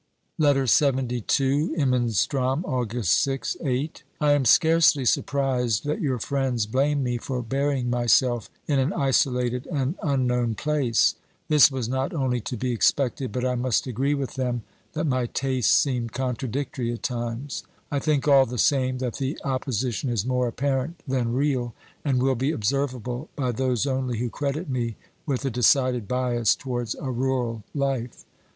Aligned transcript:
LETTER 0.39 0.63
LXXII 0.63 1.75
Imenstrom, 1.77 2.63
Attgusi 2.63 3.05
6 3.05 3.55
(VIII). 3.61 3.91
I 4.19 4.31
am 4.31 4.45
scarcely 4.45 5.05
surprised 5.05 5.85
that 5.85 6.01
your 6.01 6.17
friends 6.17 6.65
blame 6.65 7.03
me 7.03 7.19
for 7.19 7.43
burying 7.43 7.87
myself 7.91 8.49
in 8.65 8.79
an 8.79 8.93
isolated 8.93 9.67
and 9.67 9.93
unknown 10.01 10.55
place. 10.55 11.13
This 11.49 11.69
Was 11.71 11.87
not 11.87 12.15
only 12.15 12.41
to 12.41 12.57
be 12.57 12.71
expected, 12.71 13.31
but 13.31 13.45
I 13.45 13.53
must 13.53 13.85
agree 13.85 14.15
with 14.15 14.33
them 14.33 14.63
310 14.93 15.01
OBERMANN 15.01 15.09
that 15.11 15.15
my 15.15 15.25
tastes 15.27 15.77
seem 15.77 16.09
contradictory 16.09 16.91
at 16.91 17.03
times. 17.03 17.61
I 17.91 17.99
think 17.99 18.27
all 18.27 18.47
the 18.47 18.57
same 18.57 18.97
that 18.97 19.17
the 19.17 19.37
opposition 19.43 20.09
is 20.09 20.25
more 20.25 20.47
apparent 20.47 21.03
than 21.07 21.31
real, 21.33 21.75
and 22.03 22.23
will 22.23 22.33
be 22.33 22.49
observable 22.49 23.29
by 23.35 23.51
those 23.51 23.85
only 23.85 24.17
who 24.17 24.31
credit 24.31 24.67
me 24.67 24.95
with 25.27 25.45
a 25.45 25.51
de 25.51 25.61
cided 25.61 26.07
bias 26.07 26.55
towards 26.55 26.95
a 26.95 27.11
rural 27.11 27.61
life. 27.75 28.25